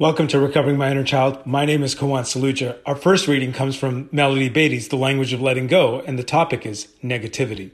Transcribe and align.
Welcome 0.00 0.28
to 0.28 0.40
Recovering 0.40 0.78
My 0.78 0.90
Inner 0.90 1.04
Child. 1.04 1.44
My 1.44 1.66
name 1.66 1.82
is 1.82 1.94
Kawan 1.94 2.22
Saluja. 2.22 2.78
Our 2.86 2.96
first 2.96 3.28
reading 3.28 3.52
comes 3.52 3.76
from 3.76 4.08
Melody 4.10 4.48
Beattie's 4.48 4.88
The 4.88 4.96
Language 4.96 5.34
of 5.34 5.42
Letting 5.42 5.66
Go, 5.66 6.00
and 6.06 6.18
the 6.18 6.24
topic 6.24 6.64
is 6.64 6.88
negativity. 7.04 7.70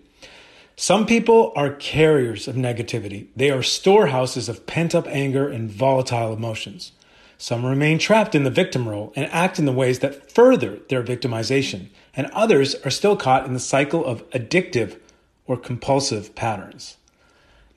Some 0.74 1.06
people 1.06 1.52
are 1.54 1.76
carriers 1.76 2.48
of 2.48 2.56
negativity. 2.56 3.28
They 3.36 3.52
are 3.52 3.62
storehouses 3.62 4.48
of 4.48 4.66
pent 4.66 4.92
up 4.92 5.06
anger 5.06 5.48
and 5.48 5.70
volatile 5.70 6.32
emotions. 6.32 6.90
Some 7.38 7.64
remain 7.64 8.00
trapped 8.00 8.34
in 8.34 8.42
the 8.42 8.50
victim 8.50 8.88
role 8.88 9.12
and 9.14 9.30
act 9.30 9.60
in 9.60 9.64
the 9.64 9.70
ways 9.70 10.00
that 10.00 10.28
further 10.32 10.80
their 10.88 11.04
victimization, 11.04 11.90
and 12.16 12.26
others 12.32 12.74
are 12.84 12.90
still 12.90 13.16
caught 13.16 13.46
in 13.46 13.54
the 13.54 13.60
cycle 13.60 14.04
of 14.04 14.28
addictive 14.30 14.98
or 15.46 15.56
compulsive 15.56 16.34
patterns. 16.34 16.96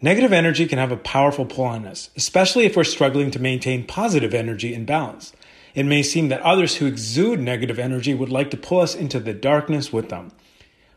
Negative 0.02 0.32
energy 0.32 0.66
can 0.66 0.80
have 0.80 0.94
a 0.94 0.98
powerful 0.98 1.46
pull 1.46 1.66
on 1.66 1.86
us, 1.86 2.10
especially 2.16 2.66
if 2.66 2.78
we're 2.78 2.86
struggling 2.86 3.32
to 3.32 3.40
maintain 3.40 3.86
positive 3.86 4.34
energy 4.34 4.74
and 4.74 4.88
balance. 4.88 5.34
It 5.76 5.84
may 5.84 6.04
seem 6.04 6.30
that 6.30 6.42
others 6.42 6.78
who 6.78 6.86
exude 6.86 7.42
negative 7.42 7.78
energy 7.78 8.14
would 8.14 8.30
like 8.30 8.50
to 8.52 8.58
pull 8.58 8.80
us 8.80 8.96
into 8.96 9.20
the 9.20 9.34
darkness 9.34 9.92
with 9.92 10.08
them. 10.08 10.32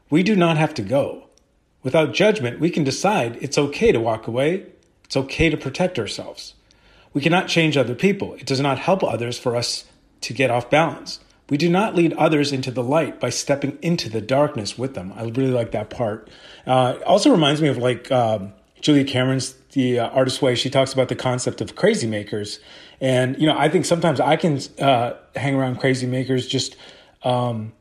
We 0.08 0.22
do 0.22 0.36
not 0.36 0.56
have 0.56 0.72
to 0.74 0.82
go. 0.82 1.24
Without 1.82 2.14
judgment, 2.14 2.60
we 2.60 2.70
can 2.70 2.84
decide 2.84 3.38
it's 3.40 3.58
okay 3.58 3.90
to 3.90 3.98
walk 3.98 4.28
away, 4.28 4.66
it's 5.02 5.16
okay 5.16 5.50
to 5.50 5.56
protect 5.56 5.98
ourselves. 5.98 6.54
We 7.12 7.20
cannot 7.20 7.48
change 7.48 7.76
other 7.76 7.96
people. 7.96 8.34
It 8.34 8.46
does 8.46 8.60
not 8.60 8.78
help 8.78 9.02
others 9.02 9.36
for 9.36 9.56
us 9.56 9.84
to 10.20 10.32
get 10.32 10.50
off 10.50 10.70
balance. 10.70 11.18
We 11.50 11.56
do 11.58 11.68
not 11.68 11.96
lead 11.96 12.12
others 12.12 12.52
into 12.52 12.70
the 12.70 12.84
light 12.84 13.18
by 13.18 13.30
stepping 13.30 13.78
into 13.82 14.08
the 14.08 14.20
darkness 14.20 14.78
with 14.78 14.94
them. 14.94 15.12
I 15.16 15.24
really 15.24 15.50
like 15.50 15.72
that 15.72 15.90
part. 15.90 16.30
Uh, 16.64 16.94
it 16.96 17.02
also 17.02 17.30
reminds 17.30 17.60
me 17.60 17.68
of 17.68 17.78
like, 17.78 18.10
um, 18.12 18.52
Julia 18.82 19.04
Cameron's 19.04 19.54
The 19.72 20.00
uh, 20.00 20.08
Artist 20.08 20.42
Way. 20.42 20.56
She 20.56 20.68
talks 20.68 20.92
about 20.92 21.08
the 21.08 21.14
concept 21.16 21.60
of 21.60 21.76
crazy 21.76 22.06
makers, 22.06 22.58
and 23.00 23.40
you 23.40 23.46
know, 23.46 23.56
I 23.56 23.68
think 23.68 23.86
sometimes 23.86 24.20
I 24.20 24.36
can 24.36 24.60
uh, 24.78 25.14
hang 25.34 25.54
around 25.54 25.78
crazy 25.78 26.06
makers 26.06 26.46
just 26.46 26.76
um, 27.22 27.72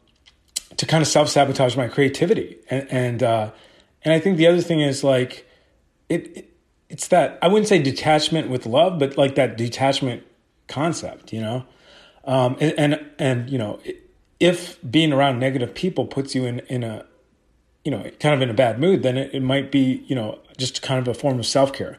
to 0.77 0.85
kind 0.85 1.01
of 1.01 1.07
self 1.07 1.27
sabotage 1.27 1.75
my 1.75 1.87
creativity, 1.87 2.59
and 2.69 2.87
and, 2.91 3.23
uh, 3.23 3.51
and 4.03 4.13
I 4.13 4.19
think 4.19 4.37
the 4.37 4.47
other 4.47 4.61
thing 4.61 4.79
is 4.79 5.03
like 5.03 5.49
it, 6.07 6.37
it. 6.37 6.47
It's 6.87 7.07
that 7.07 7.39
I 7.41 7.47
wouldn't 7.47 7.67
say 7.67 7.81
detachment 7.81 8.49
with 8.49 8.65
love, 8.65 8.99
but 8.99 9.17
like 9.17 9.35
that 9.35 9.57
detachment 9.57 10.23
concept, 10.67 11.31
you 11.31 11.39
know, 11.39 11.65
um, 12.25 12.57
and, 12.59 12.73
and 12.77 13.05
and 13.17 13.49
you 13.49 13.57
know, 13.57 13.79
if 14.39 14.77
being 14.89 15.13
around 15.13 15.39
negative 15.39 15.73
people 15.73 16.05
puts 16.05 16.35
you 16.35 16.45
in 16.45 16.59
in 16.61 16.83
a 16.83 17.05
you 17.83 17.91
know, 17.91 18.09
kind 18.19 18.35
of 18.35 18.41
in 18.41 18.49
a 18.49 18.53
bad 18.53 18.79
mood, 18.79 19.03
then 19.03 19.17
it, 19.17 19.33
it 19.33 19.41
might 19.41 19.71
be, 19.71 20.03
you 20.07 20.15
know, 20.15 20.39
just 20.57 20.81
kind 20.81 20.99
of 20.99 21.07
a 21.07 21.17
form 21.17 21.39
of 21.39 21.45
self 21.45 21.73
care. 21.73 21.97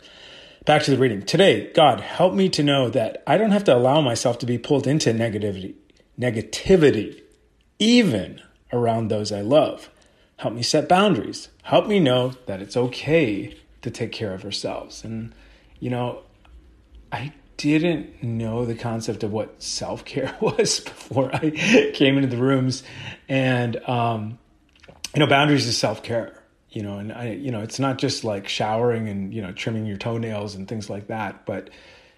Back 0.64 0.84
to 0.84 0.92
the 0.92 0.98
reading. 0.98 1.22
Today, 1.22 1.72
God, 1.72 2.00
help 2.00 2.34
me 2.34 2.48
to 2.50 2.62
know 2.62 2.88
that 2.91 3.22
I 3.27 3.36
don't 3.36 3.50
have 3.50 3.64
to 3.64 3.75
allow 3.75 4.00
myself 4.00 4.38
to 4.38 4.47
be 4.47 4.58
pulled 4.58 4.86
into 4.86 5.12
negativity, 5.12 5.75
negativity, 6.19 7.20
even 7.80 8.41
around 8.72 9.08
those 9.08 9.33
I 9.33 9.41
love. 9.41 9.91
Help 10.36 10.55
me 10.55 10.62
set 10.62 10.88
boundaries. 10.88 11.48
Help 11.64 11.88
me 11.88 11.98
know 11.98 12.34
that 12.47 12.62
it's 12.62 12.77
okay 12.77 13.56
to 13.83 13.91
take 13.91 14.12
care 14.12 14.34
of 14.34 14.44
ourselves. 14.44 15.03
And, 15.03 15.34
you 15.80 15.91
know, 15.91 16.22
I 17.10 17.33
didn't 17.56 18.22
know 18.22 18.64
the 18.64 18.75
concept 18.77 19.25
of 19.25 19.33
what 19.33 19.60
self 19.62 20.05
care 20.05 20.36
was 20.41 20.78
before 20.80 21.34
I 21.34 21.50
came 21.94 22.16
into 22.16 22.28
the 22.28 22.42
rooms. 22.42 22.84
And, 23.28 23.77
um, 23.88 24.38
you 25.15 25.21
know, 25.21 25.27
boundaries 25.27 25.67
is 25.67 25.77
self 25.77 26.03
care. 26.03 26.39
You 26.71 26.83
know, 26.83 26.97
and 26.97 27.13
I, 27.13 27.33
you 27.33 27.51
know, 27.51 27.61
it's 27.61 27.79
not 27.79 27.99
just 27.99 28.25
like 28.25 28.49
showering 28.49 29.09
and 29.09 29.33
you 29.35 29.43
know 29.43 29.53
trimming 29.53 29.85
your 29.85 29.99
toenails 29.99 30.55
and 30.55 30.67
things 30.67 30.89
like 30.89 31.09
that, 31.09 31.45
but 31.45 31.71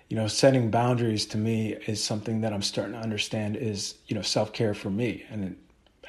you 0.08 0.16
know, 0.16 0.28
setting 0.28 0.70
boundaries 0.70 1.26
to 1.26 1.38
me 1.38 1.72
is 1.86 2.02
something 2.02 2.42
that 2.42 2.52
I'm 2.52 2.62
starting 2.62 2.94
to 2.94 3.00
understand 3.00 3.56
is 3.56 3.96
you 4.06 4.14
know 4.14 4.22
self 4.22 4.52
care 4.52 4.74
for 4.74 4.90
me, 4.90 5.24
and 5.28 5.44
it 5.44 5.56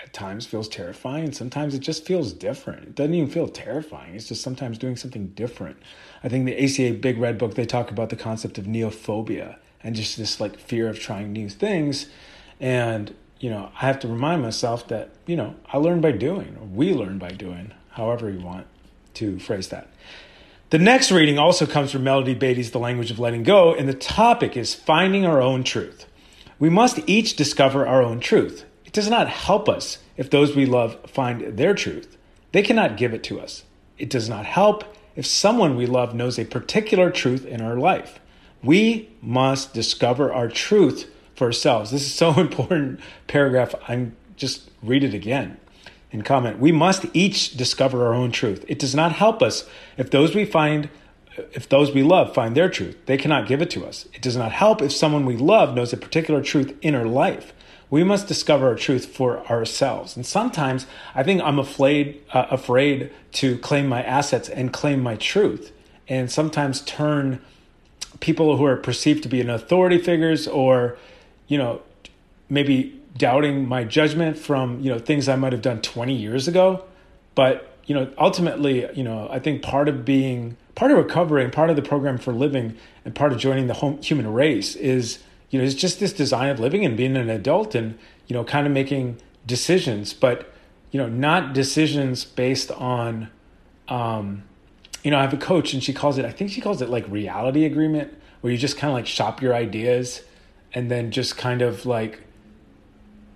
at 0.02 0.13
times 0.13 0.45
feels 0.45 0.67
terrifying. 0.67 1.31
Sometimes 1.31 1.73
it 1.73 1.80
just 1.80 2.06
feels 2.06 2.33
different. 2.33 2.83
It 2.83 2.95
doesn't 2.95 3.13
even 3.13 3.29
feel 3.29 3.47
terrifying. 3.47 4.13
It's 4.16 4.28
just 4.28 4.41
sometimes 4.41 4.78
doing 4.78 4.95
something 4.95 5.28
different. 5.29 5.78
I 6.24 6.29
think 6.29 6.45
the 6.45 6.63
ACA 6.63 7.00
Big 7.00 7.18
Red 7.18 7.38
Book 7.38 7.56
they 7.56 7.66
talk 7.66 7.90
about 7.90 8.09
the 8.09 8.16
concept 8.16 8.57
of 8.57 8.66
neophobia 8.66 9.57
and 9.81 9.95
just 9.95 10.18
this 10.18 10.40
like 10.40 10.59
fear 10.59 10.88
of 10.88 11.00
trying 11.00 11.34
new 11.34 11.50
things, 11.50 12.07
and 12.59 13.16
you 13.40 13.50
know, 13.50 13.72
I 13.75 13.85
have 13.85 14.00
to 14.00 14.07
remind 14.07 14.41
myself 14.41 14.88
that, 14.88 15.09
you 15.25 15.35
know, 15.35 15.56
I 15.72 15.78
learn 15.78 16.01
by 16.01 16.12
doing, 16.12 16.57
or 16.59 16.66
we 16.66 16.94
learn 16.94 17.18
by 17.18 17.29
doing, 17.29 17.73
however 17.91 18.29
you 18.29 18.40
want 18.40 18.68
to 19.16 19.40
phrase 19.40 19.69
that. 19.69 19.90
The 20.72 20.79
next 20.79 21.12
reading 21.12 21.38
also 21.38 21.66
comes 21.66 21.91
from 21.91 22.03
Melody 22.03 22.34
Beattie's 22.34 22.72
The 22.72 22.79
Language 22.79 23.12
of 23.12 23.19
Letting 23.19 23.44
Go, 23.44 23.74
and 23.74 23.88
the 23.88 23.94
topic 23.94 24.57
is 24.57 24.74
finding 24.74 25.25
our 25.25 25.41
own 25.41 25.63
truth. 25.63 26.06
We 26.57 26.69
must 26.69 27.00
each 27.07 27.35
discover 27.35 27.85
our 27.85 28.01
own 28.01 28.19
truth. 28.19 28.66
It 28.85 28.94
does 28.94 29.09
not 29.09 29.28
help 29.28 29.69
us 29.69 30.00
if 30.18 30.29
those 30.29 30.56
we 30.56 30.66
love 30.66 30.97
find 31.09 31.57
their 31.57 31.74
truth. 31.74 32.18
They 32.51 32.62
cannot 32.62 32.97
give 32.97 33.13
it 33.13 33.24
to 33.25 33.40
us. 33.40 33.63
It 33.97 34.09
does 34.09 34.29
not 34.29 34.45
help 34.45 34.95
if 35.16 35.25
someone 35.25 35.75
we 35.75 35.85
love 35.85 36.16
knows 36.16 36.40
a 36.40 36.45
particular 36.45 37.12
truth 37.12 37.45
in 37.45 37.62
our 37.62 37.78
life. 37.78 38.19
We 38.63 39.09
must 39.22 39.74
discover 39.74 40.34
our 40.34 40.47
truth 40.47 41.12
for 41.35 41.46
ourselves. 41.46 41.91
This 41.91 42.01
is 42.01 42.13
so 42.13 42.34
important 42.40 43.00
paragraph. 43.28 43.75
I'm 43.88 44.16
just 44.35 44.69
read 44.81 45.03
it 45.03 45.13
again 45.13 45.57
and 46.12 46.25
comment. 46.25 46.59
We 46.59 46.72
must 46.72 47.06
each 47.13 47.57
discover 47.57 48.06
our 48.06 48.13
own 48.13 48.31
truth. 48.31 48.66
It 48.68 48.79
does 48.79 48.96
not 48.96 49.12
help 49.12 49.41
us 49.41 49.68
if 49.97 50.09
those 50.09 50.34
we 50.34 50.45
find 50.45 50.90
if 51.51 51.68
those 51.68 51.91
we 51.91 52.01
love 52.01 52.34
find 52.34 52.56
their 52.56 52.69
truth. 52.69 52.97
They 53.07 53.18
cannot 53.18 53.45
give 53.45 53.62
it 53.62 53.69
to 53.72 53.85
us. 53.85 54.07
It 54.13 54.22
does 54.22 54.38
not 54.38 54.53
help 54.53 54.81
if 54.81 54.94
someone 54.94 55.25
we 55.25 55.35
love 55.35 55.75
knows 55.75 55.91
a 55.91 55.97
particular 55.97 56.41
truth 56.41 56.74
in 56.81 56.95
our 56.95 57.06
life. 57.06 57.51
We 57.90 58.06
must 58.06 58.29
discover 58.29 58.68
our 58.68 58.75
truth 58.75 59.06
for 59.06 59.45
ourselves. 59.47 60.16
And 60.16 60.25
sometimes 60.25 60.88
I 61.13 61.24
think 61.24 61.41
I'm 61.41 61.59
afraid 61.59 62.24
uh, 62.31 62.47
afraid 62.50 63.12
to 63.34 63.57
claim 63.57 63.88
my 63.88 64.01
assets 64.01 64.47
and 64.47 64.72
claim 64.72 65.03
my 65.03 65.18
truth 65.18 65.74
and 66.07 66.31
sometimes 66.31 66.81
turn 66.81 67.41
people 68.19 68.57
who 68.57 68.66
are 68.66 68.78
perceived 68.78 69.24
to 69.24 69.29
be 69.29 69.41
an 69.41 69.50
authority 69.50 69.97
figures 69.97 70.47
or 70.47 70.97
you 71.47 71.57
know, 71.57 71.81
maybe 72.50 73.00
doubting 73.17 73.67
my 73.67 73.83
judgment 73.83 74.38
from, 74.38 74.79
you 74.81 74.91
know, 74.91 75.00
things 75.00 75.29
I 75.29 75.35
might 75.35 75.53
have 75.53 75.61
done 75.61 75.81
20 75.81 76.13
years 76.13 76.47
ago. 76.47 76.83
But, 77.33 77.78
you 77.85 77.95
know, 77.95 78.11
ultimately, 78.17 78.88
you 78.94 79.03
know, 79.03 79.28
I 79.31 79.39
think 79.39 79.61
part 79.61 79.88
of 79.88 80.06
being, 80.06 80.57
part 80.75 80.91
of 80.91 80.97
recovering, 80.97 81.51
part 81.51 81.69
of 81.69 81.75
the 81.75 81.81
program 81.81 82.17
for 82.17 82.33
living, 82.33 82.78
and 83.03 83.16
part 83.16 83.31
of 83.31 83.38
joining 83.38 83.67
the 83.67 83.75
home, 83.75 84.01
human 84.01 84.31
race 84.31 84.75
is, 84.75 85.19
you 85.50 85.59
know, 85.59 85.66
it's 85.66 85.75
just 85.75 86.00
this 86.00 86.13
design 86.13 86.50
of 86.50 86.59
living 86.59 86.85
and 86.85 86.97
being 86.97 87.16
an 87.16 87.29
adult 87.29 87.75
and, 87.75 87.97
you 88.27 88.33
know, 88.33 88.44
kind 88.44 88.67
of 88.67 88.73
making 88.73 89.17
decisions, 89.45 90.13
but, 90.13 90.51
you 90.91 91.00
know, 91.00 91.07
not 91.07 91.53
decisions 91.53 92.25
based 92.25 92.72
on, 92.72 93.29
um, 93.88 94.44
you 95.03 95.12
know, 95.12 95.17
I 95.17 95.22
have 95.22 95.33
a 95.33 95.38
coach 95.38 95.73
and 95.73 95.83
she 95.83 95.94
calls 95.94 96.17
it, 96.17 96.25
I 96.25 96.31
think 96.31 96.51
she 96.51 96.62
calls 96.62 96.81
it 96.81 96.89
like 96.89 97.07
reality 97.07 97.66
agreement, 97.66 98.13
where 98.41 98.51
you 98.51 98.57
just 98.57 98.77
kind 98.77 98.89
of 98.91 98.95
like 98.95 99.06
shop 99.06 99.41
your 99.41 99.53
ideas 99.53 100.22
and 100.75 100.91
then 100.91 101.09
just 101.09 101.38
kind 101.38 101.63
of 101.63 101.88
like 101.88 102.22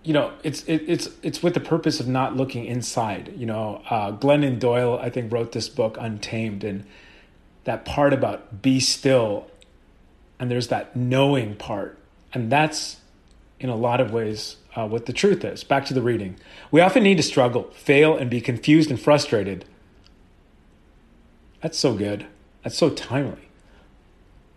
you 0.04 0.14
know 0.14 0.32
it's 0.44 0.62
it, 0.64 0.84
it's 0.88 1.10
it's 1.24 1.42
with 1.42 1.56
the 1.56 1.60
purpose 1.60 2.00
of 2.00 2.08
not 2.08 2.36
looking 2.36 2.66
inside 2.66 3.34
you 3.36 3.48
know? 3.48 3.82
Uh, 3.90 4.12
glennon 4.12 4.60
doyle 4.60 5.00
i 5.02 5.10
think 5.10 5.32
wrote 5.32 5.54
this 5.54 5.68
book 5.68 5.98
untamed 6.00 6.64
and 6.64 6.86
that 7.64 7.86
part 7.86 8.14
about 8.14 8.62
be 8.62 8.80
still 8.80 9.48
and 10.40 10.52
there's 10.52 10.68
that 10.68 10.96
knowing 10.96 11.56
part 11.56 11.98
and 12.34 12.52
that's 12.52 12.98
in 13.60 13.70
a 13.70 13.76
lot 13.76 14.00
of 14.00 14.12
ways 14.12 14.58
uh, 14.76 14.88
what 14.88 15.06
the 15.06 15.14
truth 15.14 15.44
is. 15.44 15.64
Back 15.64 15.86
to 15.86 15.94
the 15.94 16.02
reading. 16.02 16.38
We 16.72 16.82
often 16.82 17.04
need 17.04 17.18
to 17.18 17.24
struggle 17.24 17.64
fail 17.72 18.16
and 18.16 18.30
be 18.30 18.42
confused 18.42 18.90
and 18.90 19.00
frustrated. 19.00 19.66
That's 21.62 21.78
so 21.78 21.94
good. 21.94 22.26
That's 22.64 22.78
so 22.78 22.90
timely 22.90 23.49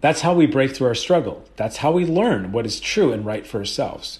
that's 0.03 0.21
how 0.21 0.35
we 0.35 0.47
break 0.47 0.75
through 0.75 0.89
our 0.89 0.95
struggle. 0.97 1.45
That's 1.57 1.79
how 1.79 1.93
we 1.93 2.05
learn 2.05 2.51
what 2.53 2.67
is 2.67 2.81
true 2.81 3.13
and 3.13 3.25
right 3.25 3.47
for 3.47 3.59
ourselves. 3.59 4.19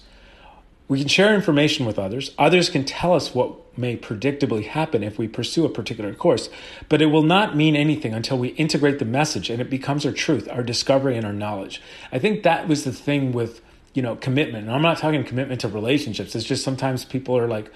We 0.87 0.99
can 0.99 1.09
share 1.09 1.35
information 1.35 1.85
with 1.85 1.99
others. 1.99 2.31
Others 2.39 2.69
can 2.69 2.85
tell 2.85 3.13
us 3.13 3.35
what 3.35 3.77
may 3.77 3.97
predictably 3.97 4.65
happen 4.65 5.03
if 5.03 5.17
we 5.17 5.27
pursue 5.27 5.65
a 5.65 5.69
particular 5.69 6.13
course, 6.13 6.49
but 6.87 7.01
it 7.01 7.07
will 7.07 7.23
not 7.23 7.57
mean 7.57 7.75
anything 7.75 8.13
until 8.13 8.37
we 8.37 8.49
integrate 8.49 8.99
the 8.99 9.05
message 9.05 9.49
and 9.49 9.61
it 9.61 9.69
becomes 9.69 10.05
our 10.05 10.11
truth, 10.13 10.47
our 10.49 10.63
discovery, 10.63 11.17
and 11.17 11.25
our 11.25 11.33
knowledge. 11.33 11.81
I 12.13 12.19
think 12.19 12.43
that 12.43 12.67
was 12.67 12.85
the 12.85 12.93
thing 12.93 13.33
with, 13.33 13.61
you 13.93 14.01
know, 14.01 14.15
commitment. 14.15 14.65
And 14.65 14.73
I'm 14.73 14.81
not 14.81 14.99
talking 14.99 15.23
commitment 15.25 15.61
to 15.61 15.67
relationships. 15.67 16.33
It's 16.33 16.45
just 16.45 16.63
sometimes 16.63 17.03
people 17.03 17.37
are 17.37 17.47
like, 17.47 17.69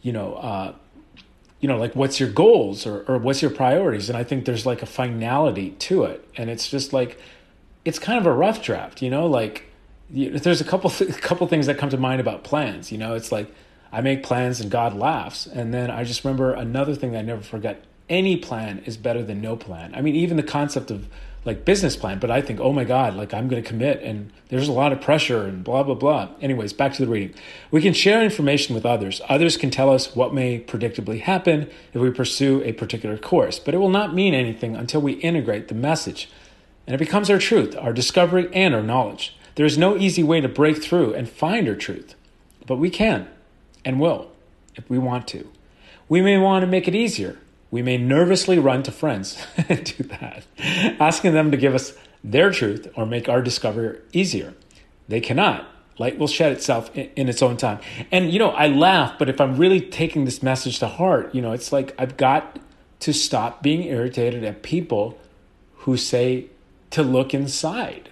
you 0.00 0.12
know, 0.12 0.34
uh, 0.36 0.74
you 1.60 1.68
know, 1.68 1.76
like 1.76 1.94
what's 1.94 2.18
your 2.18 2.30
goals 2.30 2.86
or, 2.86 3.04
or 3.06 3.18
what's 3.18 3.42
your 3.42 3.50
priorities? 3.50 4.08
And 4.08 4.16
I 4.16 4.24
think 4.24 4.46
there's 4.46 4.64
like 4.64 4.80
a 4.80 4.86
finality 4.86 5.72
to 5.72 6.04
it. 6.04 6.26
And 6.36 6.48
it's 6.48 6.70
just 6.70 6.94
like, 6.94 7.20
it's 7.84 7.98
kind 7.98 8.18
of 8.18 8.26
a 8.26 8.32
rough 8.32 8.62
draft, 8.62 9.02
you 9.02 9.10
know, 9.10 9.26
like 9.26 9.66
there's 10.10 10.60
a 10.60 10.64
couple 10.64 10.90
th- 10.90 11.16
couple 11.20 11.46
things 11.46 11.66
that 11.66 11.78
come 11.78 11.90
to 11.90 11.96
mind 11.96 12.20
about 12.20 12.44
plans, 12.44 12.90
you 12.92 12.98
know, 12.98 13.14
it's 13.14 13.32
like 13.32 13.50
I 13.92 14.00
make 14.00 14.22
plans 14.22 14.60
and 14.60 14.70
God 14.70 14.94
laughs. 14.94 15.46
And 15.46 15.74
then 15.74 15.90
I 15.90 16.04
just 16.04 16.24
remember 16.24 16.52
another 16.52 16.94
thing 16.94 17.16
I 17.16 17.22
never 17.22 17.42
forget. 17.42 17.84
Any 18.08 18.36
plan 18.36 18.82
is 18.86 18.96
better 18.96 19.22
than 19.22 19.40
no 19.40 19.56
plan. 19.56 19.94
I 19.94 20.00
mean, 20.00 20.16
even 20.16 20.36
the 20.36 20.42
concept 20.42 20.90
of 20.90 21.08
like 21.44 21.64
business 21.64 21.96
plan, 21.96 22.18
but 22.18 22.30
I 22.30 22.42
think, 22.42 22.60
oh 22.60 22.72
my 22.72 22.84
God, 22.84 23.14
like 23.14 23.32
I'm 23.32 23.48
going 23.48 23.62
to 23.62 23.68
commit 23.68 24.02
and 24.02 24.30
there's 24.48 24.68
a 24.68 24.72
lot 24.72 24.92
of 24.92 25.00
pressure 25.00 25.44
and 25.44 25.64
blah, 25.64 25.82
blah, 25.82 25.94
blah. 25.94 26.28
Anyways, 26.40 26.72
back 26.72 26.92
to 26.94 27.04
the 27.04 27.10
reading. 27.10 27.34
We 27.70 27.80
can 27.80 27.94
share 27.94 28.22
information 28.22 28.74
with 28.74 28.84
others. 28.84 29.22
Others 29.28 29.56
can 29.56 29.70
tell 29.70 29.90
us 29.90 30.14
what 30.14 30.34
may 30.34 30.60
predictably 30.60 31.20
happen 31.20 31.70
if 31.94 32.00
we 32.00 32.10
pursue 32.10 32.62
a 32.64 32.72
particular 32.72 33.16
course, 33.16 33.58
but 33.58 33.74
it 33.74 33.78
will 33.78 33.88
not 33.90 34.14
mean 34.14 34.34
anything 34.34 34.76
until 34.76 35.00
we 35.00 35.12
integrate 35.14 35.68
the 35.68 35.74
message 35.74 36.28
and 36.90 36.96
it 36.96 36.98
becomes 36.98 37.30
our 37.30 37.38
truth, 37.38 37.76
our 37.76 37.92
discovery, 37.92 38.48
and 38.52 38.74
our 38.74 38.82
knowledge. 38.82 39.36
There 39.54 39.66
is 39.66 39.78
no 39.78 39.96
easy 39.96 40.24
way 40.24 40.40
to 40.40 40.48
break 40.48 40.82
through 40.82 41.14
and 41.14 41.28
find 41.28 41.68
our 41.68 41.76
truth, 41.76 42.16
but 42.66 42.78
we 42.78 42.90
can 42.90 43.28
and 43.84 44.00
will 44.00 44.32
if 44.74 44.90
we 44.90 44.98
want 44.98 45.28
to. 45.28 45.48
We 46.08 46.20
may 46.20 46.36
want 46.36 46.64
to 46.64 46.66
make 46.66 46.88
it 46.88 46.94
easier 46.96 47.38
we 47.70 47.82
may 47.82 47.96
nervously 47.96 48.58
run 48.58 48.82
to 48.84 48.92
friends 48.92 49.44
and 49.56 49.84
do 49.84 50.04
that, 50.04 50.44
asking 50.98 51.34
them 51.34 51.50
to 51.50 51.56
give 51.56 51.74
us 51.74 51.92
their 52.22 52.50
truth 52.50 52.88
or 52.96 53.06
make 53.06 53.28
our 53.28 53.40
discovery 53.40 53.98
easier. 54.12 54.54
They 55.08 55.20
cannot. 55.20 55.66
Light 55.98 56.18
will 56.18 56.26
shed 56.26 56.52
itself 56.52 56.94
in, 56.96 57.10
in, 57.14 57.28
its 57.28 57.42
own 57.42 57.56
time. 57.56 57.78
And, 58.10 58.30
you 58.32 58.38
know, 58.38 58.50
I 58.50 58.68
laugh, 58.68 59.18
but 59.18 59.28
if 59.28 59.40
I'm 59.40 59.56
really 59.56 59.80
taking 59.80 60.24
this 60.24 60.42
message 60.42 60.78
to 60.78 60.86
heart, 60.86 61.34
you 61.34 61.42
know, 61.42 61.52
it's 61.52 61.72
like 61.72 61.94
I've 61.98 62.16
got 62.16 62.58
to 63.00 63.12
stop 63.12 63.62
being 63.62 63.84
irritated 63.84 64.44
at 64.44 64.62
people 64.62 65.18
who 65.78 65.96
say 65.96 66.46
to 66.90 67.02
look 67.02 67.34
inside, 67.34 68.10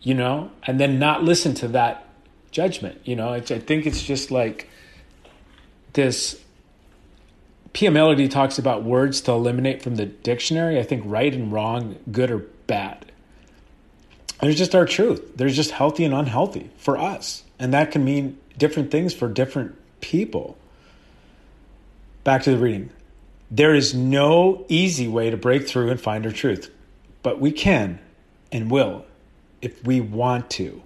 you 0.00 0.14
know, 0.14 0.50
and 0.64 0.78
then 0.78 0.98
not 0.98 1.22
listen 1.24 1.54
to 1.54 1.68
that 1.68 2.06
judgment. 2.50 3.00
You 3.04 3.16
know, 3.16 3.32
I 3.32 3.40
think 3.40 3.86
it's 3.86 4.02
just 4.02 4.30
like 4.30 4.68
this 5.94 6.42
Pia 7.72 7.90
Mellody 7.90 8.30
talks 8.30 8.58
about 8.58 8.84
words 8.84 9.22
to 9.22 9.32
eliminate 9.32 9.82
from 9.82 9.96
the 9.96 10.06
dictionary. 10.06 10.78
I 10.78 10.82
think 10.82 11.02
right 11.06 11.32
and 11.32 11.50
wrong, 11.50 11.96
good 12.10 12.30
or 12.30 12.38
bad. 12.66 13.06
There's 14.40 14.58
just 14.58 14.74
our 14.74 14.84
truth. 14.84 15.36
There's 15.36 15.56
just 15.56 15.70
healthy 15.70 16.04
and 16.04 16.12
unhealthy 16.12 16.70
for 16.76 16.98
us. 16.98 17.44
And 17.58 17.72
that 17.72 17.92
can 17.92 18.04
mean 18.04 18.38
different 18.58 18.90
things 18.90 19.14
for 19.14 19.28
different 19.28 19.76
people. 20.00 20.58
Back 22.24 22.42
to 22.42 22.50
the 22.50 22.58
reading. 22.58 22.90
There 23.50 23.74
is 23.74 23.94
no 23.94 24.64
easy 24.68 25.08
way 25.08 25.30
to 25.30 25.36
break 25.36 25.68
through 25.68 25.90
and 25.90 26.00
find 26.00 26.26
our 26.26 26.32
truth, 26.32 26.70
but 27.22 27.40
we 27.40 27.52
can 27.52 27.98
and 28.50 28.70
will 28.70 29.04
if 29.60 29.84
we 29.84 30.00
want 30.00 30.50
to. 30.50 30.82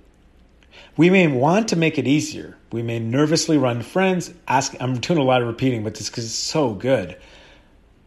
We 0.96 1.10
may 1.10 1.26
want 1.26 1.68
to 1.68 1.76
make 1.76 1.98
it 1.98 2.06
easier. 2.06 2.56
We 2.72 2.82
may 2.82 2.98
nervously 2.98 3.58
run 3.58 3.82
friends, 3.82 4.32
ask 4.46 4.74
I'm 4.80 4.98
doing 4.98 5.18
a 5.18 5.24
lot 5.24 5.42
of 5.42 5.48
repeating, 5.48 5.84
but 5.84 5.94
this 5.94 6.08
it's 6.16 6.30
so 6.30 6.74
good. 6.74 7.16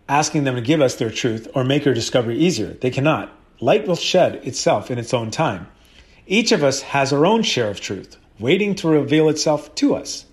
Asking 0.07 0.43
them 0.43 0.55
to 0.55 0.61
give 0.61 0.81
us 0.81 0.95
their 0.95 1.11
truth 1.11 1.47
or 1.53 1.63
make 1.63 1.85
our 1.85 1.93
discovery 1.93 2.37
easier. 2.37 2.73
They 2.73 2.91
cannot. 2.91 3.31
Light 3.59 3.87
will 3.87 3.95
shed 3.95 4.35
itself 4.47 4.89
in 4.89 4.97
its 4.97 5.13
own 5.13 5.31
time. 5.31 5.67
Each 6.25 6.51
of 6.51 6.63
us 6.63 6.81
has 6.81 7.11
our 7.11 7.25
own 7.25 7.43
share 7.43 7.69
of 7.69 7.81
truth, 7.81 8.17
waiting 8.39 8.75
to 8.75 8.87
reveal 8.87 9.29
itself 9.29 9.73
to 9.75 9.95
us. 9.95 10.25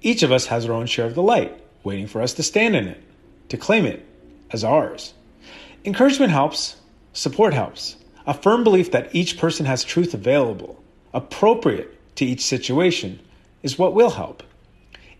Each 0.00 0.22
of 0.22 0.32
us 0.32 0.46
has 0.46 0.66
our 0.66 0.72
own 0.72 0.86
share 0.86 1.06
of 1.06 1.14
the 1.14 1.22
light, 1.22 1.62
waiting 1.84 2.06
for 2.06 2.20
us 2.20 2.32
to 2.34 2.42
stand 2.42 2.74
in 2.74 2.88
it, 2.88 3.02
to 3.50 3.56
claim 3.56 3.84
it 3.86 4.04
as 4.50 4.64
ours. 4.64 5.14
Encouragement 5.84 6.32
helps, 6.32 6.76
support 7.12 7.54
helps. 7.54 7.96
A 8.26 8.34
firm 8.34 8.64
belief 8.64 8.90
that 8.92 9.14
each 9.14 9.38
person 9.38 9.66
has 9.66 9.84
truth 9.84 10.14
available, 10.14 10.82
appropriate 11.12 11.98
to 12.16 12.24
each 12.24 12.44
situation 12.44 13.20
is 13.62 13.78
what 13.78 13.94
will 13.94 14.10
help. 14.10 14.42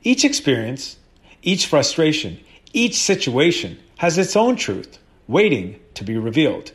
Each 0.03 0.25
experience, 0.25 0.97
each 1.43 1.67
frustration, 1.67 2.39
each 2.73 2.95
situation 2.95 3.79
has 3.99 4.19
its 4.19 4.37
own 4.37 4.57
truth 4.57 4.99
waiting 5.29 5.79
to 5.95 6.05
be 6.05 6.17
revealed. 6.17 6.73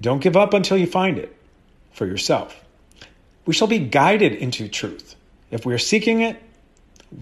Don't 0.00 0.22
give 0.22 0.36
up 0.36 0.54
until 0.54 0.76
you 0.76 0.86
find 0.86 1.18
it 1.18 1.34
for 1.92 2.06
yourself. 2.06 2.62
We 3.46 3.54
shall 3.54 3.68
be 3.68 3.78
guided 3.78 4.32
into 4.34 4.68
truth. 4.68 5.14
If 5.50 5.66
we 5.66 5.74
are 5.74 5.78
seeking 5.78 6.22
it, 6.22 6.40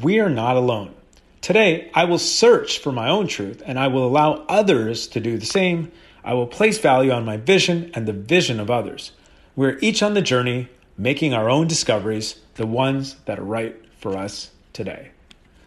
we 0.02 0.20
are 0.20 0.30
not 0.30 0.56
alone. 0.56 0.94
Today, 1.40 1.90
I 1.94 2.04
will 2.04 2.18
search 2.18 2.78
for 2.78 2.92
my 2.92 3.08
own 3.08 3.26
truth 3.26 3.62
and 3.64 3.78
I 3.78 3.88
will 3.88 4.06
allow 4.06 4.44
others 4.48 5.08
to 5.08 5.20
do 5.20 5.38
the 5.38 5.46
same. 5.46 5.90
I 6.24 6.34
will 6.34 6.46
place 6.46 6.78
value 6.78 7.10
on 7.10 7.24
my 7.24 7.36
vision 7.36 7.90
and 7.94 8.06
the 8.06 8.12
vision 8.12 8.60
of 8.60 8.70
others. 8.70 9.12
We're 9.56 9.78
each 9.80 10.02
on 10.02 10.14
the 10.14 10.22
journey 10.22 10.68
making 10.96 11.32
our 11.32 11.48
own 11.48 11.66
discoveries, 11.66 12.40
the 12.54 12.66
ones 12.66 13.16
that 13.24 13.38
are 13.38 13.44
right 13.44 13.76
for 13.98 14.16
us 14.16 14.50
today. 14.72 15.10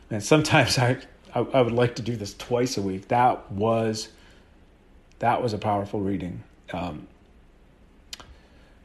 And 0.09 0.23
sometimes 0.23 0.77
I, 0.77 0.97
I, 1.33 1.39
I 1.39 1.61
would 1.61 1.73
like 1.73 1.95
to 1.95 2.01
do 2.01 2.15
this 2.15 2.33
twice 2.33 2.77
a 2.77 2.81
week. 2.81 3.07
That 3.07 3.51
was 3.51 4.09
that 5.19 5.41
was 5.41 5.53
a 5.53 5.57
powerful 5.57 6.01
reading. 6.01 6.43
Um, 6.73 7.07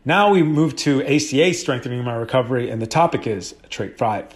now 0.05 0.31
we 0.31 0.43
move 0.43 0.77
to 0.77 1.03
ACA, 1.03 1.53
strengthening 1.53 2.05
my 2.05 2.15
recovery, 2.15 2.71
and 2.71 2.81
the 2.81 2.87
topic 2.87 3.27
is 3.27 3.55
trait 3.71 3.99
five. 3.99 4.33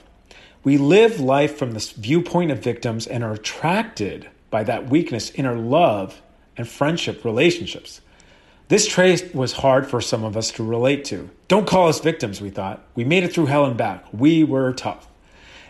We 0.64 0.78
live 0.78 1.20
life 1.20 1.56
from 1.56 1.72
this 1.72 1.92
viewpoint 1.92 2.50
of 2.50 2.58
victims 2.58 3.06
and 3.06 3.22
are 3.22 3.32
attracted 3.32 4.28
by 4.50 4.64
that 4.64 4.88
weakness 4.88 5.30
in 5.30 5.46
our 5.46 5.56
love 5.56 6.20
and 6.56 6.68
friendship 6.68 7.24
relationships. 7.24 8.00
This 8.68 8.86
trait 8.86 9.34
was 9.34 9.52
hard 9.52 9.86
for 9.86 10.00
some 10.00 10.24
of 10.24 10.36
us 10.36 10.50
to 10.52 10.64
relate 10.64 11.04
to. 11.06 11.28
Don't 11.48 11.66
call 11.66 11.88
us 11.88 12.00
victims, 12.00 12.40
we 12.40 12.50
thought. 12.50 12.82
We 12.94 13.04
made 13.04 13.22
it 13.22 13.34
through 13.34 13.46
hell 13.46 13.66
and 13.66 13.76
back. 13.76 14.04
We 14.12 14.44
were 14.44 14.72
tough. 14.72 15.08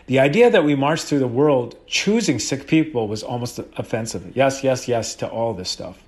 The 0.05 0.19
idea 0.19 0.49
that 0.49 0.63
we 0.63 0.75
marched 0.75 1.05
through 1.05 1.19
the 1.19 1.27
world 1.27 1.77
choosing 1.87 2.39
sick 2.39 2.67
people 2.67 3.07
was 3.07 3.23
almost 3.23 3.59
offensive. 3.77 4.35
Yes, 4.35 4.63
yes, 4.63 4.87
yes 4.87 5.15
to 5.15 5.27
all 5.27 5.53
this 5.53 5.69
stuff. 5.69 6.01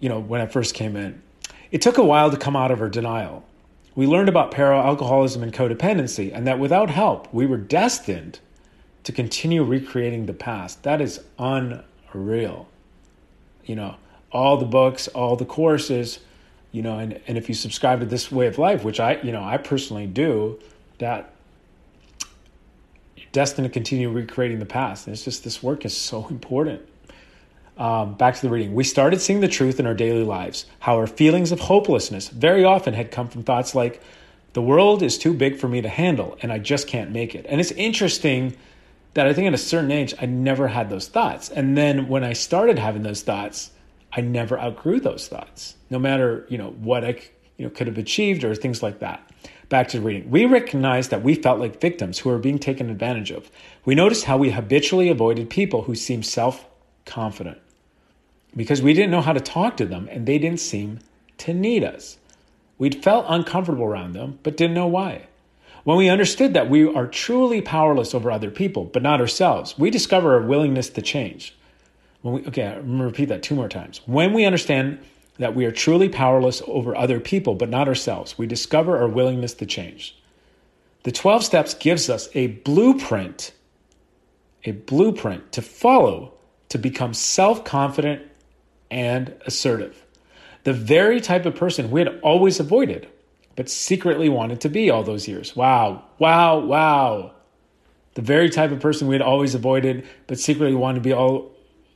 You 0.00 0.08
know, 0.08 0.20
when 0.20 0.40
I 0.40 0.46
first 0.46 0.74
came 0.74 0.96
in, 0.96 1.22
it 1.70 1.82
took 1.82 1.98
a 1.98 2.04
while 2.04 2.30
to 2.30 2.36
come 2.36 2.56
out 2.56 2.70
of 2.70 2.80
our 2.80 2.88
denial. 2.88 3.44
We 3.94 4.06
learned 4.06 4.28
about 4.28 4.50
para 4.50 4.78
alcoholism 4.78 5.42
and 5.42 5.52
codependency, 5.52 6.30
and 6.34 6.46
that 6.46 6.58
without 6.58 6.90
help, 6.90 7.32
we 7.32 7.46
were 7.46 7.56
destined 7.56 8.40
to 9.04 9.12
continue 9.12 9.62
recreating 9.62 10.26
the 10.26 10.34
past. 10.34 10.82
That 10.82 11.00
is 11.00 11.20
unreal. 11.38 12.68
You 13.66 13.76
know, 13.76 13.96
all 14.32 14.56
the 14.56 14.66
books, 14.66 15.08
all 15.08 15.36
the 15.36 15.44
courses, 15.44 16.20
you 16.72 16.82
know, 16.82 16.98
and, 16.98 17.20
and 17.26 17.36
if 17.36 17.48
you 17.48 17.54
subscribe 17.54 18.00
to 18.00 18.06
this 18.06 18.30
way 18.30 18.46
of 18.46 18.58
life, 18.58 18.84
which 18.84 19.00
I, 19.00 19.20
you 19.22 19.32
know, 19.32 19.42
I 19.42 19.56
personally 19.56 20.06
do, 20.06 20.58
that 20.98 21.32
you're 23.16 23.26
destined 23.32 23.66
to 23.66 23.72
continue 23.72 24.10
recreating 24.10 24.58
the 24.58 24.66
past. 24.66 25.06
And 25.06 25.14
it's 25.14 25.24
just 25.24 25.44
this 25.44 25.62
work 25.62 25.84
is 25.84 25.96
so 25.96 26.28
important. 26.28 26.82
Um, 27.78 28.14
back 28.14 28.34
to 28.36 28.40
the 28.40 28.48
reading. 28.48 28.74
We 28.74 28.84
started 28.84 29.20
seeing 29.20 29.40
the 29.40 29.48
truth 29.48 29.78
in 29.78 29.86
our 29.86 29.94
daily 29.94 30.24
lives, 30.24 30.64
how 30.78 30.96
our 30.96 31.06
feelings 31.06 31.52
of 31.52 31.60
hopelessness 31.60 32.28
very 32.28 32.64
often 32.64 32.94
had 32.94 33.10
come 33.10 33.28
from 33.28 33.42
thoughts 33.42 33.74
like, 33.74 34.00
the 34.54 34.62
world 34.62 35.02
is 35.02 35.18
too 35.18 35.34
big 35.34 35.58
for 35.58 35.68
me 35.68 35.82
to 35.82 35.88
handle 35.90 36.38
and 36.40 36.50
I 36.50 36.58
just 36.58 36.88
can't 36.88 37.10
make 37.10 37.34
it. 37.34 37.44
And 37.46 37.60
it's 37.60 37.72
interesting 37.72 38.56
that 39.16 39.26
I 39.26 39.32
think 39.32 39.46
at 39.46 39.54
a 39.54 39.58
certain 39.58 39.90
age, 39.90 40.12
I 40.20 40.26
never 40.26 40.68
had 40.68 40.90
those 40.90 41.08
thoughts. 41.08 41.48
And 41.48 41.74
then 41.74 42.06
when 42.06 42.22
I 42.22 42.34
started 42.34 42.78
having 42.78 43.02
those 43.02 43.22
thoughts, 43.22 43.70
I 44.12 44.20
never 44.20 44.60
outgrew 44.60 45.00
those 45.00 45.26
thoughts, 45.26 45.74
no 45.88 45.98
matter 45.98 46.44
you 46.50 46.58
know 46.58 46.72
what 46.72 47.02
I 47.02 47.22
you 47.56 47.64
know 47.64 47.70
could 47.70 47.86
have 47.86 47.96
achieved 47.96 48.44
or 48.44 48.54
things 48.54 48.82
like 48.82 48.98
that. 48.98 49.26
Back 49.70 49.88
to 49.88 50.02
reading. 50.02 50.30
We 50.30 50.44
recognized 50.44 51.10
that 51.10 51.22
we 51.22 51.34
felt 51.34 51.58
like 51.58 51.80
victims 51.80 52.18
who 52.18 52.28
were 52.28 52.38
being 52.38 52.58
taken 52.58 52.90
advantage 52.90 53.30
of. 53.30 53.50
We 53.86 53.94
noticed 53.94 54.24
how 54.24 54.36
we 54.36 54.50
habitually 54.50 55.08
avoided 55.08 55.48
people 55.48 55.82
who 55.82 55.94
seemed 55.94 56.26
self 56.26 56.66
confident 57.06 57.58
because 58.54 58.82
we 58.82 58.92
didn't 58.92 59.12
know 59.12 59.22
how 59.22 59.32
to 59.32 59.40
talk 59.40 59.78
to 59.78 59.86
them 59.86 60.10
and 60.12 60.26
they 60.26 60.38
didn't 60.38 60.60
seem 60.60 60.98
to 61.38 61.54
need 61.54 61.82
us. 61.82 62.18
We'd 62.76 63.02
felt 63.02 63.24
uncomfortable 63.30 63.86
around 63.86 64.12
them, 64.12 64.40
but 64.42 64.58
didn't 64.58 64.74
know 64.74 64.86
why. 64.86 65.28
When 65.86 65.98
we 65.98 66.08
understood 66.08 66.54
that 66.54 66.68
we 66.68 66.84
are 66.84 67.06
truly 67.06 67.62
powerless 67.62 68.12
over 68.12 68.28
other 68.28 68.50
people, 68.50 68.86
but 68.86 69.02
not 69.02 69.20
ourselves, 69.20 69.78
we 69.78 69.88
discover 69.88 70.36
a 70.36 70.44
willingness 70.44 70.90
to 70.90 71.00
change. 71.00 71.54
When 72.22 72.34
we, 72.34 72.46
okay, 72.48 72.64
I'm 72.64 72.86
going 72.86 72.98
to 72.98 73.04
repeat 73.04 73.26
that 73.26 73.44
two 73.44 73.54
more 73.54 73.68
times. 73.68 74.00
When 74.04 74.32
we 74.32 74.44
understand 74.44 74.98
that 75.38 75.54
we 75.54 75.64
are 75.64 75.70
truly 75.70 76.08
powerless 76.08 76.60
over 76.66 76.96
other 76.96 77.20
people, 77.20 77.54
but 77.54 77.68
not 77.68 77.86
ourselves, 77.86 78.36
we 78.36 78.48
discover 78.48 78.98
our 78.98 79.06
willingness 79.06 79.54
to 79.54 79.64
change. 79.64 80.20
The 81.04 81.12
12 81.12 81.44
steps 81.44 81.74
gives 81.74 82.10
us 82.10 82.28
a 82.34 82.48
blueprint, 82.48 83.52
a 84.64 84.72
blueprint 84.72 85.52
to 85.52 85.62
follow 85.62 86.34
to 86.70 86.78
become 86.78 87.14
self-confident 87.14 88.22
and 88.90 89.36
assertive. 89.46 90.04
The 90.64 90.72
very 90.72 91.20
type 91.20 91.46
of 91.46 91.54
person 91.54 91.92
we 91.92 92.00
had 92.00 92.18
always 92.24 92.58
avoided, 92.58 93.06
but 93.56 93.70
secretly 93.70 94.28
wanted 94.28 94.60
to 94.60 94.68
be 94.68 94.90
all 94.90 95.02
those 95.02 95.26
years. 95.26 95.56
Wow, 95.56 96.04
wow, 96.18 96.58
wow. 96.58 97.32
The 98.14 98.22
very 98.22 98.50
type 98.50 98.70
of 98.70 98.80
person 98.80 99.08
we 99.08 99.14
had 99.14 99.22
always 99.22 99.54
avoided, 99.54 100.06
but 100.26 100.38
secretly 100.38 100.74
wanted 100.74 100.96
to 100.96 101.00
be 101.00 101.12
all 101.12 101.52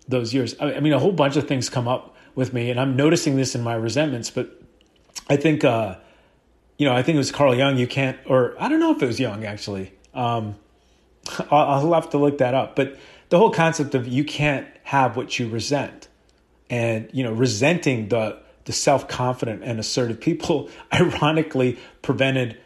those 0.09 0.35
years. 0.35 0.55
I 0.61 0.81
mean, 0.81 0.93
a 0.93 0.99
whole 0.99 1.12
bunch 1.12 1.37
of 1.37 1.47
things 1.47 1.69
come 1.69 1.87
up 1.87 2.17
with 2.35 2.52
me, 2.52 2.71
and 2.71 2.81
I'm 2.81 2.97
noticing 2.97 3.37
this 3.37 3.55
in 3.55 3.62
my 3.62 3.75
resentments. 3.75 4.31
But 4.31 4.61
I 5.29 5.37
think, 5.37 5.64
uh, 5.64 5.97
you 6.79 6.87
know, 6.87 6.95
I 6.95 7.02
think 7.02 7.17
it 7.17 7.19
was 7.19 7.31
Carl 7.31 7.55
Jung. 7.55 7.79
You 7.79 7.87
can't, 7.87 8.19
or 8.26 8.55
I 8.61 8.69
don't 8.69 8.81
know 8.81 8.95
if 8.95 9.02
it 9.02 9.07
was 9.07 9.21
Jung 9.21 9.45
actually. 9.45 9.93
Um, 10.14 10.57
I'll, 11.50 11.85
I'll 11.85 11.95
have 11.95 12.11
to 12.11 12.19
look 12.19 12.38
that 12.38 12.55
up. 12.55 12.75
But 12.75 12.99
the 13.29 13.38
whole 13.38 13.50
concept 13.50 13.95
of 13.95 14.09
you 14.09 14.25
can't 14.25 14.67
have 14.85 15.17
what 15.17 15.38
you 15.38 15.49
resent, 15.49 16.09
and 16.69 17.09
you 17.12 17.23
know, 17.23 17.33
resenting 17.33 18.09
the 18.09 18.40
the 18.71 18.77
self 18.77 19.09
confident 19.09 19.65
and 19.65 19.81
assertive 19.81 20.21
people, 20.21 20.71
ironically, 20.95 21.77
prevented 22.03 22.57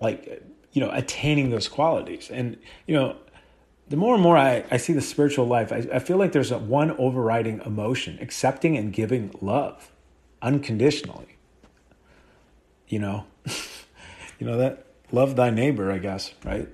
like 0.00 0.40
you 0.70 0.80
know 0.80 0.88
attaining 0.92 1.50
those 1.50 1.66
qualities. 1.66 2.30
And 2.30 2.56
you 2.86 2.94
know, 2.94 3.16
the 3.88 3.96
more 3.96 4.14
and 4.14 4.22
more 4.22 4.36
I, 4.36 4.64
I 4.70 4.76
see 4.76 4.92
the 4.92 5.00
spiritual 5.00 5.46
life, 5.46 5.72
I, 5.72 5.84
I 5.92 5.98
feel 5.98 6.16
like 6.16 6.30
there's 6.30 6.52
a 6.52 6.58
one 6.58 6.92
overriding 6.92 7.60
emotion: 7.66 8.20
accepting 8.20 8.76
and 8.76 8.92
giving 8.92 9.34
love 9.40 9.90
unconditionally. 10.40 11.36
You 12.86 13.00
know, 13.00 13.24
you 14.38 14.46
know 14.46 14.58
that 14.58 14.86
love 15.10 15.34
thy 15.34 15.50
neighbor, 15.50 15.90
I 15.90 15.98
guess, 15.98 16.34
right? 16.44 16.68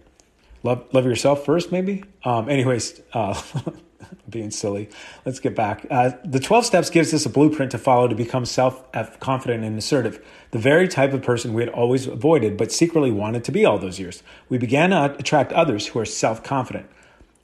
Love 0.62 0.84
love 0.92 1.06
yourself 1.06 1.46
first, 1.46 1.72
maybe. 1.72 2.04
Um, 2.22 2.50
anyways, 2.50 3.00
uh, 3.14 3.40
being 4.28 4.50
silly. 4.50 4.88
Let's 5.24 5.40
get 5.40 5.54
back. 5.54 5.86
Uh, 5.90 6.12
the 6.24 6.40
12 6.40 6.66
steps 6.66 6.90
gives 6.90 7.12
us 7.14 7.26
a 7.26 7.30
blueprint 7.30 7.70
to 7.72 7.78
follow 7.78 8.08
to 8.08 8.14
become 8.14 8.44
self 8.44 8.90
confident 9.20 9.64
and 9.64 9.78
assertive, 9.78 10.24
the 10.50 10.58
very 10.58 10.88
type 10.88 11.12
of 11.12 11.22
person 11.22 11.54
we 11.54 11.62
had 11.62 11.68
always 11.70 12.06
avoided 12.06 12.56
but 12.56 12.72
secretly 12.72 13.10
wanted 13.10 13.44
to 13.44 13.52
be 13.52 13.64
all 13.64 13.78
those 13.78 13.98
years. 13.98 14.22
We 14.48 14.58
began 14.58 14.90
to 14.90 15.16
attract 15.18 15.52
others 15.52 15.88
who 15.88 15.98
are 15.98 16.04
self 16.04 16.42
confident. 16.42 16.86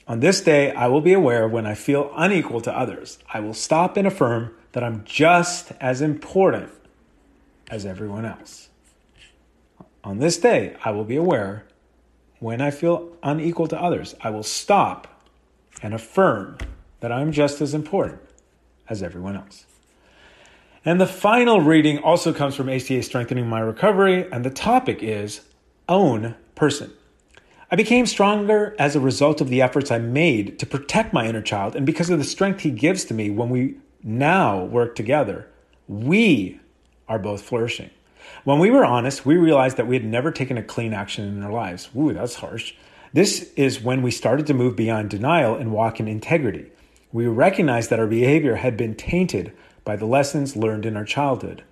On 0.06 0.20
this 0.20 0.40
day, 0.40 0.72
I 0.72 0.88
will 0.88 1.00
be 1.00 1.12
aware 1.12 1.46
when 1.46 1.66
I 1.66 1.74
feel 1.74 2.12
unequal 2.16 2.60
to 2.62 2.76
others. 2.76 3.18
I 3.32 3.40
will 3.40 3.54
stop 3.54 3.96
and 3.96 4.06
affirm 4.06 4.52
that 4.72 4.82
I'm 4.82 5.04
just 5.04 5.72
as 5.80 6.00
important 6.00 6.70
as 7.70 7.86
everyone 7.86 8.24
else. 8.24 8.70
On 10.02 10.18
this 10.18 10.38
day, 10.38 10.76
I 10.84 10.90
will 10.90 11.04
be 11.04 11.16
aware 11.16 11.64
when 12.40 12.60
I 12.60 12.70
feel 12.70 13.10
unequal 13.22 13.68
to 13.68 13.80
others. 13.80 14.14
I 14.20 14.30
will 14.30 14.42
stop 14.42 15.19
and 15.82 15.94
affirm 15.94 16.58
that 17.00 17.12
I'm 17.12 17.32
just 17.32 17.60
as 17.60 17.74
important 17.74 18.20
as 18.88 19.02
everyone 19.02 19.36
else. 19.36 19.66
And 20.84 21.00
the 21.00 21.06
final 21.06 21.60
reading 21.60 21.98
also 21.98 22.32
comes 22.32 22.54
from 22.54 22.68
ACA 22.68 23.02
Strengthening 23.02 23.46
My 23.46 23.60
Recovery, 23.60 24.30
and 24.32 24.44
the 24.44 24.50
topic 24.50 25.02
is 25.02 25.42
Own 25.88 26.34
Person. 26.54 26.92
I 27.70 27.76
became 27.76 28.06
stronger 28.06 28.74
as 28.78 28.96
a 28.96 29.00
result 29.00 29.40
of 29.40 29.48
the 29.48 29.62
efforts 29.62 29.90
I 29.90 29.98
made 29.98 30.58
to 30.58 30.66
protect 30.66 31.12
my 31.12 31.26
inner 31.26 31.42
child, 31.42 31.76
and 31.76 31.86
because 31.86 32.10
of 32.10 32.18
the 32.18 32.24
strength 32.24 32.60
he 32.60 32.70
gives 32.70 33.04
to 33.04 33.14
me 33.14 33.30
when 33.30 33.50
we 33.50 33.76
now 34.02 34.64
work 34.64 34.94
together, 34.94 35.46
we 35.86 36.60
are 37.08 37.18
both 37.18 37.42
flourishing. 37.42 37.90
When 38.44 38.58
we 38.58 38.70
were 38.70 38.84
honest, 38.84 39.26
we 39.26 39.36
realized 39.36 39.76
that 39.76 39.86
we 39.86 39.96
had 39.96 40.04
never 40.04 40.30
taken 40.30 40.56
a 40.56 40.62
clean 40.62 40.94
action 40.94 41.28
in 41.28 41.42
our 41.42 41.52
lives. 41.52 41.90
Ooh, 41.96 42.12
that's 42.12 42.36
harsh. 42.36 42.74
This 43.12 43.52
is 43.56 43.80
when 43.80 44.02
we 44.02 44.10
started 44.10 44.46
to 44.46 44.54
move 44.54 44.76
beyond 44.76 45.10
denial 45.10 45.56
and 45.56 45.72
walk 45.72 45.98
in 45.98 46.06
integrity. 46.06 46.70
We 47.12 47.26
recognized 47.26 47.90
that 47.90 47.98
our 47.98 48.06
behavior 48.06 48.56
had 48.56 48.76
been 48.76 48.94
tainted 48.94 49.52
by 49.84 49.96
the 49.96 50.06
lessons 50.06 50.56
learned 50.56 50.86
in 50.86 50.96
our 50.96 51.04
childhood. 51.04 51.64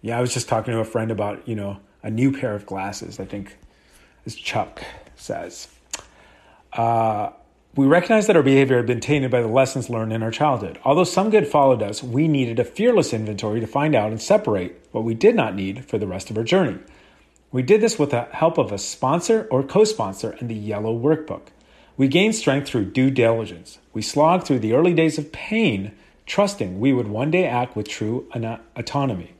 Yeah, 0.00 0.18
I 0.18 0.20
was 0.20 0.32
just 0.32 0.48
talking 0.48 0.72
to 0.72 0.80
a 0.80 0.84
friend 0.84 1.10
about, 1.10 1.48
you 1.48 1.56
know, 1.56 1.80
a 2.02 2.10
new 2.10 2.30
pair 2.30 2.54
of 2.54 2.66
glasses, 2.66 3.18
I 3.18 3.24
think, 3.24 3.56
as 4.26 4.36
Chuck 4.36 4.82
says. 5.16 5.66
Uh, 6.72 7.30
we 7.74 7.86
recognized 7.86 8.28
that 8.28 8.36
our 8.36 8.42
behavior 8.42 8.76
had 8.76 8.86
been 8.86 9.00
tainted 9.00 9.30
by 9.30 9.42
the 9.42 9.48
lessons 9.48 9.90
learned 9.90 10.12
in 10.12 10.22
our 10.22 10.30
childhood. 10.30 10.78
Although 10.84 11.04
some 11.04 11.30
good 11.30 11.48
followed 11.48 11.82
us, 11.82 12.02
we 12.02 12.28
needed 12.28 12.60
a 12.60 12.64
fearless 12.64 13.12
inventory 13.12 13.58
to 13.60 13.66
find 13.66 13.94
out 13.96 14.12
and 14.12 14.22
separate 14.22 14.86
what 14.92 15.04
we 15.04 15.14
did 15.14 15.34
not 15.34 15.56
need 15.56 15.84
for 15.84 15.98
the 15.98 16.06
rest 16.06 16.30
of 16.30 16.38
our 16.38 16.44
journey. 16.44 16.78
We 17.56 17.62
did 17.62 17.80
this 17.80 17.98
with 17.98 18.10
the 18.10 18.28
help 18.32 18.58
of 18.58 18.70
a 18.70 18.76
sponsor 18.76 19.48
or 19.50 19.62
co 19.62 19.84
sponsor 19.84 20.36
and 20.40 20.50
the 20.50 20.54
yellow 20.54 20.94
workbook. 20.94 21.44
We 21.96 22.06
gained 22.06 22.34
strength 22.34 22.68
through 22.68 22.90
due 22.90 23.10
diligence. 23.10 23.78
We 23.94 24.02
slogged 24.02 24.46
through 24.46 24.58
the 24.58 24.74
early 24.74 24.92
days 24.92 25.16
of 25.16 25.32
pain, 25.32 25.92
trusting 26.26 26.78
we 26.78 26.92
would 26.92 27.08
one 27.08 27.30
day 27.30 27.46
act 27.46 27.74
with 27.74 27.88
true 27.88 28.28
autonomy. 28.76 29.32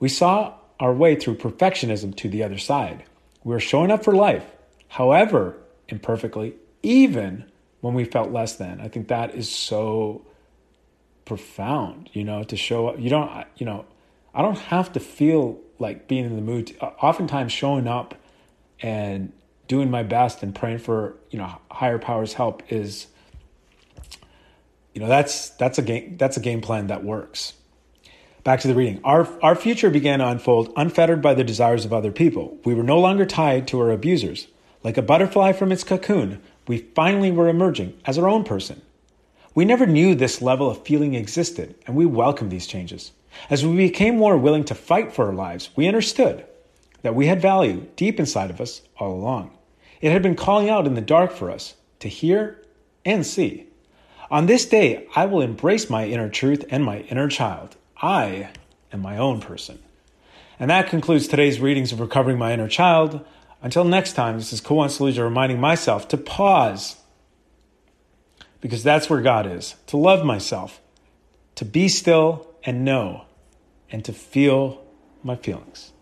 We 0.00 0.08
saw 0.08 0.54
our 0.80 0.94
way 0.94 1.14
through 1.14 1.34
perfectionism 1.34 2.16
to 2.16 2.30
the 2.30 2.42
other 2.42 2.56
side. 2.56 3.04
We 3.44 3.52
were 3.52 3.60
showing 3.60 3.90
up 3.90 4.02
for 4.02 4.14
life, 4.14 4.46
however 4.88 5.58
imperfectly, 5.90 6.54
even 6.82 7.44
when 7.82 7.92
we 7.92 8.06
felt 8.06 8.32
less 8.32 8.56
than. 8.56 8.80
I 8.80 8.88
think 8.88 9.08
that 9.08 9.34
is 9.34 9.50
so 9.50 10.22
profound, 11.26 12.08
you 12.14 12.24
know, 12.24 12.44
to 12.44 12.56
show 12.56 12.88
up. 12.88 12.98
You 12.98 13.10
don't, 13.10 13.46
you 13.58 13.66
know, 13.66 13.84
I 14.36 14.42
don't 14.42 14.58
have 14.58 14.92
to 14.92 15.00
feel 15.00 15.58
like 15.78 16.08
being 16.08 16.26
in 16.26 16.36
the 16.36 16.42
mood. 16.42 16.66
To, 16.68 16.84
uh, 16.84 16.92
oftentimes, 17.00 17.52
showing 17.52 17.88
up 17.88 18.14
and 18.80 19.32
doing 19.66 19.90
my 19.90 20.02
best 20.02 20.42
and 20.42 20.54
praying 20.54 20.78
for 20.78 21.16
you 21.30 21.38
know 21.38 21.50
higher 21.70 21.98
powers 21.98 22.34
help 22.34 22.62
is 22.70 23.06
you 24.92 25.00
know 25.00 25.08
that's 25.08 25.50
that's 25.50 25.78
a 25.78 25.82
game 25.82 26.18
that's 26.18 26.36
a 26.36 26.40
game 26.40 26.60
plan 26.60 26.88
that 26.88 27.02
works. 27.02 27.54
Back 28.44 28.60
to 28.60 28.68
the 28.68 28.74
reading. 28.74 29.00
Our 29.04 29.26
our 29.42 29.56
future 29.56 29.88
began 29.88 30.18
to 30.18 30.28
unfold 30.28 30.70
unfettered 30.76 31.22
by 31.22 31.32
the 31.32 31.42
desires 31.42 31.86
of 31.86 31.94
other 31.94 32.12
people. 32.12 32.58
We 32.66 32.74
were 32.74 32.82
no 32.82 33.00
longer 33.00 33.24
tied 33.24 33.66
to 33.68 33.80
our 33.80 33.90
abusers. 33.90 34.48
Like 34.84 34.98
a 34.98 35.02
butterfly 35.02 35.52
from 35.52 35.72
its 35.72 35.82
cocoon 35.82 36.42
we 36.68 36.78
finally 36.78 37.30
were 37.30 37.48
emerging 37.48 37.96
as 38.04 38.18
our 38.18 38.28
own 38.28 38.44
person. 38.44 38.82
We 39.54 39.64
never 39.64 39.86
knew 39.86 40.14
this 40.14 40.42
level 40.42 40.68
of 40.68 40.84
feeling 40.84 41.14
existed 41.14 41.74
and 41.86 41.96
we 41.96 42.04
welcomed 42.04 42.50
these 42.50 42.66
changes 42.66 43.12
as 43.50 43.64
we 43.64 43.76
became 43.76 44.16
more 44.16 44.36
willing 44.36 44.64
to 44.64 44.74
fight 44.74 45.12
for 45.12 45.26
our 45.26 45.34
lives, 45.34 45.70
we 45.76 45.86
understood 45.86 46.44
that 47.02 47.14
we 47.14 47.26
had 47.26 47.40
value 47.40 47.86
deep 47.96 48.18
inside 48.18 48.50
of 48.50 48.60
us 48.60 48.82
all 48.98 49.12
along. 49.12 49.56
It 50.00 50.12
had 50.12 50.22
been 50.22 50.36
calling 50.36 50.68
out 50.68 50.86
in 50.86 50.94
the 50.94 51.00
dark 51.00 51.32
for 51.32 51.50
us 51.50 51.74
to 52.00 52.08
hear 52.08 52.62
and 53.04 53.24
see. 53.24 53.66
On 54.30 54.46
this 54.46 54.66
day, 54.66 55.06
I 55.14 55.26
will 55.26 55.40
embrace 55.40 55.88
my 55.88 56.06
inner 56.06 56.28
truth 56.28 56.64
and 56.68 56.84
my 56.84 57.00
inner 57.02 57.28
child. 57.28 57.76
I 58.02 58.50
am 58.92 59.00
my 59.00 59.16
own 59.16 59.40
person. 59.40 59.78
And 60.58 60.70
that 60.70 60.88
concludes 60.88 61.28
today's 61.28 61.60
readings 61.60 61.92
of 61.92 62.00
Recovering 62.00 62.38
My 62.38 62.52
Inner 62.52 62.68
Child. 62.68 63.24
Until 63.62 63.84
next 63.84 64.14
time, 64.14 64.38
this 64.38 64.52
is 64.52 64.60
Koan 64.60 64.88
Saluja 64.88 65.22
reminding 65.22 65.60
myself 65.60 66.08
to 66.08 66.16
pause 66.16 66.96
because 68.60 68.82
that's 68.82 69.08
where 69.08 69.20
God 69.20 69.46
is, 69.46 69.76
to 69.86 69.96
love 69.96 70.24
myself, 70.24 70.80
to 71.54 71.64
be 71.64 71.88
still 71.88 72.48
and 72.64 72.84
know 72.84 73.25
and 73.90 74.04
to 74.04 74.12
feel 74.12 74.84
my 75.22 75.36
feelings. 75.36 75.92